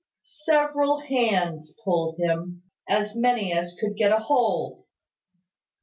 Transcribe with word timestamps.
Several 0.23 1.01
hands 1.01 1.77
pulled 1.83 2.17
him, 2.17 2.63
as 2.89 3.15
many 3.15 3.53
as 3.53 3.77
could 3.79 3.95
get 3.95 4.11
a 4.11 4.17
hold. 4.17 4.83